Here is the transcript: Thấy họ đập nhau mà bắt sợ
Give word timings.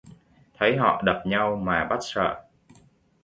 Thấy 0.53 0.77
họ 0.77 1.01
đập 1.05 1.21
nhau 1.25 1.55
mà 1.55 1.85
bắt 1.85 1.99
sợ 2.01 2.43